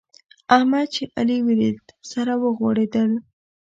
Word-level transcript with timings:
احمد 0.55 0.85
چې 0.95 1.03
علي 1.17 1.37
وليد؛ 1.47 1.79
سره 2.11 2.33
غوړېدل. 2.57 3.11